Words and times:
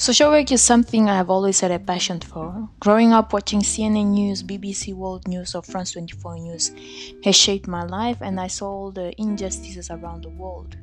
Social 0.00 0.30
work 0.30 0.52
is 0.52 0.62
something 0.62 1.08
I 1.08 1.16
have 1.16 1.28
always 1.28 1.58
had 1.58 1.72
a 1.72 1.78
passion 1.80 2.20
for. 2.20 2.68
Growing 2.78 3.12
up 3.12 3.32
watching 3.32 3.62
CNN 3.62 4.12
News, 4.12 4.44
BBC 4.44 4.94
World 4.94 5.26
News, 5.26 5.56
or 5.56 5.62
France 5.62 5.90
24 5.90 6.36
News 6.36 6.70
has 7.24 7.34
shaped 7.34 7.66
my 7.66 7.82
life, 7.82 8.18
and 8.20 8.38
I 8.38 8.46
saw 8.46 8.70
all 8.70 8.90
the 8.92 9.12
injustices 9.20 9.90
around 9.90 10.22
the 10.22 10.28
world. 10.28 10.76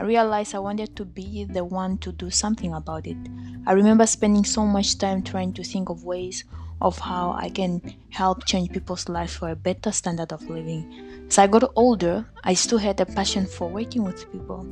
I 0.00 0.02
realized 0.02 0.56
I 0.56 0.58
wanted 0.58 0.96
to 0.96 1.04
be 1.04 1.44
the 1.44 1.64
one 1.64 1.98
to 1.98 2.10
do 2.10 2.30
something 2.30 2.74
about 2.74 3.06
it. 3.06 3.16
I 3.64 3.74
remember 3.74 4.06
spending 4.06 4.44
so 4.44 4.66
much 4.66 4.98
time 4.98 5.22
trying 5.22 5.52
to 5.52 5.62
think 5.62 5.88
of 5.88 6.02
ways 6.02 6.42
of 6.82 6.98
how 6.98 7.34
I 7.38 7.50
can 7.50 7.80
help 8.10 8.44
change 8.44 8.72
people's 8.72 9.08
lives 9.08 9.36
for 9.36 9.50
a 9.50 9.56
better 9.56 9.92
standard 9.92 10.32
of 10.32 10.42
living. 10.50 11.24
As 11.28 11.38
I 11.38 11.46
got 11.46 11.70
older, 11.76 12.26
I 12.42 12.54
still 12.54 12.78
had 12.78 13.00
a 13.00 13.06
passion 13.06 13.46
for 13.46 13.68
working 13.68 14.02
with 14.02 14.32
people. 14.32 14.66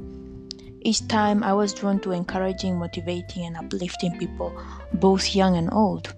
Each 0.86 1.02
time 1.08 1.42
I 1.42 1.52
was 1.52 1.74
drawn 1.74 1.98
to 2.02 2.12
encouraging, 2.12 2.78
motivating, 2.78 3.44
and 3.44 3.56
uplifting 3.56 4.16
people, 4.20 4.56
both 4.94 5.34
young 5.34 5.56
and 5.56 5.68
old. 5.72 6.14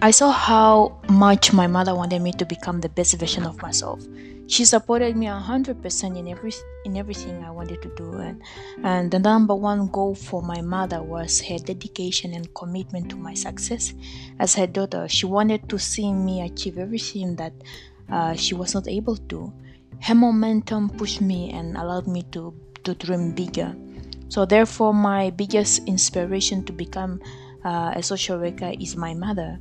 I 0.00 0.10
saw 0.10 0.30
how 0.32 0.96
much 1.10 1.52
my 1.52 1.66
mother 1.66 1.94
wanted 1.94 2.22
me 2.22 2.32
to 2.32 2.46
become 2.46 2.80
the 2.80 2.88
best 2.88 3.20
version 3.20 3.44
of 3.44 3.60
myself. 3.60 4.00
She 4.46 4.64
supported 4.64 5.18
me 5.18 5.26
100% 5.26 6.16
in 6.18 6.28
every 6.28 6.52
in 6.86 6.96
everything 6.96 7.44
I 7.44 7.50
wanted 7.50 7.82
to 7.82 7.94
do 7.94 8.10
and, 8.14 8.40
and 8.82 9.10
the 9.10 9.18
number 9.18 9.54
one 9.54 9.88
goal 9.88 10.14
for 10.14 10.40
my 10.40 10.62
mother 10.62 11.02
was 11.02 11.42
her 11.42 11.58
dedication 11.58 12.32
and 12.32 12.54
commitment 12.54 13.10
to 13.10 13.16
my 13.16 13.34
success 13.34 13.92
as 14.38 14.54
her 14.54 14.66
daughter. 14.66 15.08
She 15.08 15.26
wanted 15.26 15.68
to 15.68 15.78
see 15.78 16.10
me 16.10 16.40
achieve 16.40 16.78
everything 16.78 17.36
that 17.36 17.52
uh, 18.10 18.32
she 18.32 18.54
was 18.54 18.72
not 18.72 18.88
able 18.88 19.18
to. 19.28 19.52
Her 20.00 20.14
momentum 20.14 20.88
pushed 20.88 21.20
me 21.20 21.50
and 21.50 21.76
allowed 21.76 22.06
me 22.06 22.22
to 22.32 22.54
to 22.84 22.94
dream 22.94 23.32
bigger. 23.32 23.74
So, 24.28 24.44
therefore, 24.44 24.94
my 24.94 25.30
biggest 25.30 25.86
inspiration 25.86 26.64
to 26.64 26.72
become 26.72 27.20
uh, 27.64 27.92
a 27.94 28.02
social 28.02 28.38
worker 28.38 28.72
is 28.78 28.96
my 28.96 29.14
mother. 29.14 29.58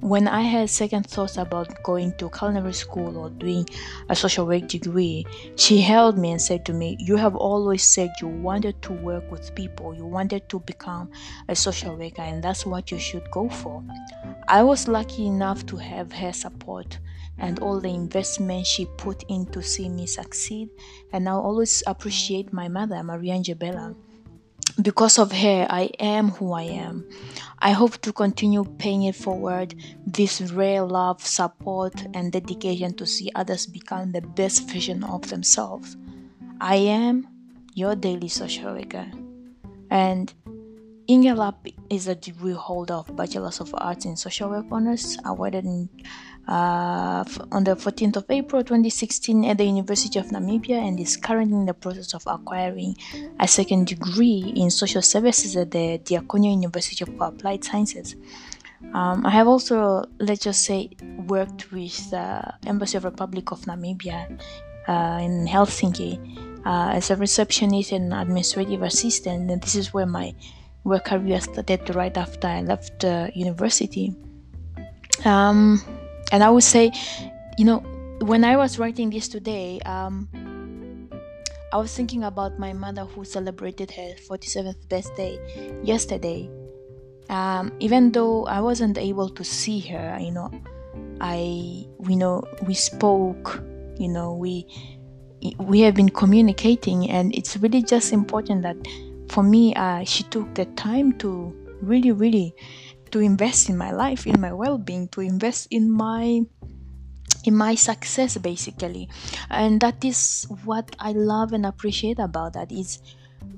When 0.00 0.28
I 0.28 0.42
had 0.42 0.68
second 0.68 1.06
thoughts 1.06 1.38
about 1.38 1.82
going 1.82 2.12
to 2.18 2.28
culinary 2.30 2.74
school 2.74 3.16
or 3.16 3.30
doing 3.30 3.66
a 4.10 4.14
social 4.14 4.46
work 4.46 4.68
degree, 4.68 5.26
she 5.56 5.80
held 5.80 6.18
me 6.18 6.32
and 6.32 6.40
said 6.40 6.66
to 6.66 6.72
me, 6.74 6.96
You 7.00 7.16
have 7.16 7.34
always 7.34 7.82
said 7.82 8.10
you 8.20 8.28
wanted 8.28 8.80
to 8.82 8.92
work 8.92 9.30
with 9.30 9.54
people, 9.54 9.94
you 9.94 10.04
wanted 10.04 10.48
to 10.50 10.60
become 10.60 11.10
a 11.48 11.56
social 11.56 11.96
worker, 11.96 12.22
and 12.22 12.44
that's 12.44 12.66
what 12.66 12.90
you 12.90 12.98
should 12.98 13.28
go 13.30 13.48
for. 13.48 13.82
I 14.48 14.62
was 14.62 14.86
lucky 14.86 15.26
enough 15.26 15.64
to 15.66 15.76
have 15.76 16.12
her 16.12 16.32
support 16.32 16.98
and 17.38 17.58
all 17.60 17.80
the 17.80 17.88
investment 17.88 18.66
she 18.66 18.86
put 18.96 19.24
in 19.28 19.46
to 19.46 19.62
see 19.62 19.88
me 19.88 20.06
succeed. 20.06 20.70
And 21.12 21.28
I 21.28 21.32
always 21.32 21.82
appreciate 21.86 22.52
my 22.52 22.68
mother, 22.68 23.02
Maria 23.02 23.34
Angebella. 23.34 23.94
Because 24.82 25.18
of 25.18 25.32
her, 25.32 25.66
I 25.70 25.90
am 25.98 26.30
who 26.30 26.52
I 26.52 26.64
am. 26.64 27.08
I 27.60 27.70
hope 27.72 27.98
to 28.02 28.12
continue 28.12 28.64
paying 28.78 29.04
it 29.04 29.16
forward 29.16 29.74
this 30.06 30.40
rare 30.52 30.82
love, 30.82 31.26
support, 31.26 31.94
and 32.12 32.30
dedication 32.30 32.92
to 32.94 33.06
see 33.06 33.30
others 33.34 33.66
become 33.66 34.12
the 34.12 34.20
best 34.20 34.68
version 34.68 35.02
of 35.04 35.28
themselves. 35.30 35.96
I 36.60 36.76
am 36.76 37.26
your 37.74 37.94
daily 37.94 38.28
social 38.28 38.74
worker. 38.74 39.06
And 39.90 40.32
Inge 41.08 41.32
Lapp 41.36 41.68
is 41.88 42.08
a 42.08 42.16
degree 42.16 42.52
holder 42.52 42.94
of 42.94 43.14
Bachelor's 43.14 43.60
of 43.60 43.72
Arts 43.78 44.04
in 44.04 44.16
Social 44.16 44.50
Work 44.50 44.66
Honors, 44.72 45.16
awarded 45.24 45.64
in 45.64 45.88
uh, 46.48 47.24
on 47.52 47.62
the 47.64 47.76
14th 47.76 48.16
of 48.16 48.24
April 48.28 48.62
2016 48.62 49.44
at 49.44 49.58
the 49.58 49.64
University 49.64 50.18
of 50.18 50.26
Namibia 50.26 50.78
and 50.78 50.98
is 50.98 51.16
currently 51.16 51.56
in 51.56 51.66
the 51.66 51.74
process 51.74 52.12
of 52.14 52.22
acquiring 52.26 52.96
a 53.38 53.46
second 53.46 53.86
degree 53.86 54.52
in 54.56 54.70
social 54.70 55.02
services 55.02 55.56
at 55.56 55.70
the 55.70 55.98
Diaconia 55.98 56.50
University 56.50 57.04
of 57.04 57.20
Applied 57.20 57.62
Sciences. 57.62 58.16
Um, 58.92 59.24
I 59.24 59.30
have 59.30 59.46
also, 59.46 60.04
let's 60.18 60.42
just 60.42 60.64
say, 60.64 60.90
worked 61.26 61.70
with 61.72 62.10
the 62.10 62.54
Embassy 62.66 62.96
of 62.96 63.04
the 63.04 63.10
Republic 63.10 63.52
of 63.52 63.60
Namibia 63.62 64.40
uh, 64.88 65.18
in 65.22 65.46
Helsinki 65.46 66.18
uh, 66.64 66.90
as 66.94 67.10
a 67.10 67.16
receptionist 67.16 67.92
and 67.92 68.12
administrative 68.12 68.82
assistant, 68.82 69.50
and 69.50 69.62
this 69.62 69.76
is 69.76 69.94
where 69.94 70.06
my 70.06 70.34
work 70.86 71.06
career 71.06 71.40
started 71.40 71.94
right 71.94 72.16
after 72.16 72.46
I 72.46 72.62
left 72.62 73.04
uh, 73.04 73.28
university. 73.34 74.14
Um, 75.24 75.82
and 76.30 76.42
I 76.42 76.50
would 76.50 76.62
say, 76.62 76.92
you 77.58 77.64
know, 77.64 77.78
when 78.20 78.44
I 78.44 78.56
was 78.56 78.78
writing 78.78 79.10
this 79.10 79.28
today, 79.28 79.80
um, 79.80 80.28
I 81.72 81.78
was 81.78 81.94
thinking 81.94 82.22
about 82.22 82.58
my 82.58 82.72
mother 82.72 83.04
who 83.04 83.24
celebrated 83.24 83.90
her 83.90 84.14
47th 84.30 84.88
birthday 84.88 85.38
yesterday. 85.82 86.48
Um, 87.28 87.72
even 87.80 88.12
though 88.12 88.46
I 88.46 88.60
wasn't 88.60 88.96
able 88.96 89.28
to 89.30 89.42
see 89.42 89.80
her, 89.80 90.16
you 90.20 90.30
know, 90.30 90.50
I, 91.20 91.84
we 91.98 92.14
know, 92.14 92.44
we 92.62 92.74
spoke, 92.74 93.60
you 93.98 94.08
know, 94.08 94.34
we, 94.34 94.66
we 95.58 95.80
have 95.80 95.94
been 95.94 96.08
communicating, 96.08 97.10
and 97.10 97.34
it's 97.34 97.56
really 97.56 97.82
just 97.82 98.12
important 98.12 98.62
that 98.62 98.76
for 99.28 99.42
me, 99.42 99.74
uh, 99.74 100.04
she 100.04 100.22
took 100.24 100.54
the 100.54 100.66
time 100.76 101.12
to 101.18 101.54
really, 101.80 102.12
really 102.12 102.54
to 103.10 103.20
invest 103.20 103.68
in 103.68 103.76
my 103.76 103.92
life 103.92 104.26
in 104.26 104.40
my 104.40 104.52
well-being 104.52 105.08
to 105.08 105.20
invest 105.20 105.68
in 105.70 105.90
my 105.90 106.40
in 107.44 107.54
my 107.54 107.74
success 107.74 108.36
basically. 108.38 109.08
And 109.50 109.80
that 109.80 110.04
is 110.04 110.46
what 110.64 110.94
i 110.98 111.12
love 111.12 111.52
and 111.52 111.64
appreciate 111.66 112.18
about 112.18 112.54
that 112.54 112.72
is 112.72 113.00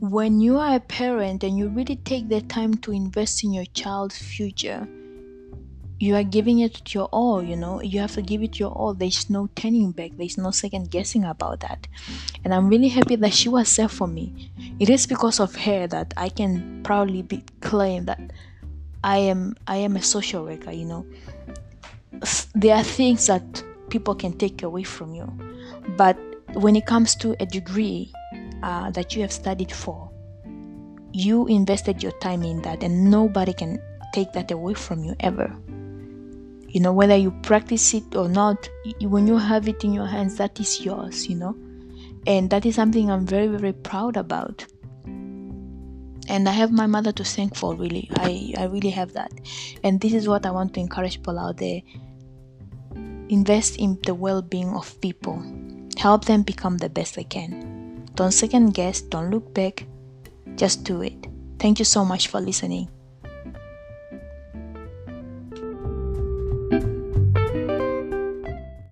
when 0.01 0.41
you 0.41 0.59
are 0.59 0.77
a 0.77 0.81
parent 0.81 1.43
and 1.45 1.57
you 1.59 1.69
really 1.69 1.97
take 1.97 2.29
the 2.29 2.43
time 2.43 2.75
to 2.75 2.93
invest 2.93 3.43
in 3.43 3.53
your 3.53 3.65
child's 3.67 4.19
future 4.19 4.87
you 6.01 6.15
are 6.15 6.23
giving 6.23 6.61
it 6.61 6.95
your 6.95 7.07
all 7.07 7.43
you 7.43 7.57
know. 7.57 7.83
You 7.83 8.01
have 8.01 8.13
to 8.15 8.23
give 8.23 8.43
it 8.43 8.59
your 8.59 8.71
all. 8.71 8.95
There's 8.95 9.29
no 9.29 9.49
turning 9.57 9.93
back. 9.93 10.13
There's 10.17 10.39
no 10.39 10.51
second 10.51 10.91
guessing 10.91 11.25
about 11.25 11.61
that. 11.61 11.87
And 12.45 12.55
i'm 12.55 12.69
really 12.69 12.89
happy 12.89 13.17
that 13.17 13.35
she 13.35 13.49
was 13.49 13.75
there 13.77 13.89
for 13.89 14.07
me. 14.07 14.51
It 14.79 14.89
is 14.91 15.07
because 15.07 15.41
of 15.41 15.55
her 15.57 15.87
that 15.89 16.15
i 16.17 16.29
can 16.29 16.83
proudly 16.83 17.23
be, 17.23 17.45
claim 17.61 18.05
that 18.07 18.21
I 19.05 19.19
am 19.19 19.57
I 19.67 19.77
am 19.77 19.97
a 19.97 20.03
social 20.03 20.45
worker, 20.45 20.73
you 20.73 20.85
know. 20.85 21.07
There 22.55 22.75
are 22.75 22.83
things 22.83 23.27
that 23.27 23.63
people 23.91 24.15
can 24.15 24.33
take 24.33 24.63
away 24.63 24.83
from 24.83 25.15
you, 25.15 25.27
but 25.97 26.19
when 26.55 26.75
it 26.75 26.87
comes 26.87 27.15
to 27.17 27.37
a 27.41 27.47
degree 27.47 28.13
uh, 28.63 28.91
that 28.91 29.15
you 29.15 29.23
have 29.23 29.33
studied 29.33 29.71
for, 29.71 30.11
you 31.13 31.47
invested 31.47 32.03
your 32.03 32.13
time 32.19 32.43
in 32.43 32.61
that, 32.63 32.83
and 32.83 33.11
nobody 33.11 33.53
can 33.53 33.81
take 34.13 34.33
that 34.33 34.51
away 34.51 34.75
from 34.75 35.05
you 35.05 35.15
ever. 35.21 35.55
You 36.69 36.81
know, 36.81 36.93
whether 36.93 37.17
you 37.17 37.31
practice 37.43 37.95
it 37.95 38.15
or 38.15 38.29
not, 38.29 38.69
when 39.01 39.27
you 39.27 39.39
have 39.39 39.69
it 39.69 39.85
in 39.85 39.95
your 39.95 40.07
hands, 40.07 40.37
that 40.37 40.61
is 40.61 40.85
yours, 40.85 41.27
you 41.27 41.35
know, 41.35 41.57
and 42.27 42.51
that 42.51 42.67
is 42.67 42.75
something 42.75 43.11
I'm 43.11 43.27
very, 43.27 43.47
very 43.47 43.73
proud 43.73 44.17
about. 44.17 44.67
And 46.31 46.47
i 46.47 46.53
have 46.53 46.71
my 46.71 46.87
mother 46.87 47.11
to 47.13 47.25
thank 47.25 47.57
for 47.57 47.75
really. 47.75 48.11
I 48.17 48.53
i 48.59 48.65
really 48.65 48.91
have 48.91 49.15
that. 49.15 49.33
And 49.83 49.99
this 49.99 50.13
is 50.13 50.29
what 50.29 50.45
i 50.45 50.51
want 50.51 50.75
to 50.75 50.81
encourage 50.81 51.17
people 51.17 51.39
out 51.39 51.57
there. 51.57 51.81
Invest 53.31 53.79
in 53.79 53.99
the 54.05 54.15
well-being 54.15 54.75
of 54.75 55.01
people. 55.01 55.43
Help 55.97 56.27
them 56.27 56.43
become 56.43 56.77
the 56.77 56.91
best 56.91 57.15
they 57.15 57.25
can. 57.25 58.05
Don't 58.15 58.33
second 58.33 58.75
guess 58.75 59.01
don't 59.01 59.31
look 59.31 59.55
back. 59.55 59.87
Just 60.57 60.85
do 60.85 61.01
it. 61.01 61.29
Thank 61.59 61.79
you 61.79 61.87
so 61.87 62.05
much 62.05 62.29
for 62.29 62.41
listening 62.43 62.91